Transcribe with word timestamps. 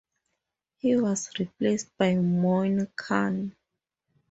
He 0.79 0.95
was 0.95 1.29
replaced 1.37 1.95
by 1.95 2.15
Moin 2.15 2.87
Khan. 2.95 3.55